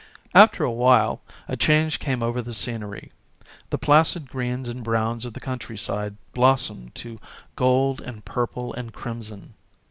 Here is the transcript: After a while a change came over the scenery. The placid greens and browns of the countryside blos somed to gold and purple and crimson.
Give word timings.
After 0.33 0.63
a 0.63 0.71
while 0.71 1.21
a 1.47 1.55
change 1.55 1.99
came 1.99 2.23
over 2.23 2.41
the 2.41 2.55
scenery. 2.55 3.11
The 3.69 3.77
placid 3.77 4.27
greens 4.31 4.67
and 4.67 4.83
browns 4.83 5.25
of 5.25 5.33
the 5.33 5.39
countryside 5.39 6.15
blos 6.33 6.69
somed 6.71 6.95
to 6.95 7.19
gold 7.55 8.01
and 8.01 8.25
purple 8.25 8.73
and 8.73 8.91
crimson. 8.93 9.53